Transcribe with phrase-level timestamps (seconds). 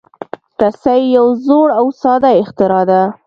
[0.61, 3.01] رسۍ یو زوړ او ساده اختراع ده.